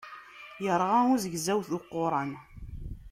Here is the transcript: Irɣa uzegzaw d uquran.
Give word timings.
Irɣa 0.65 0.99
uzegzaw 1.13 1.59
d 1.69 1.71
uquran. 1.77 2.31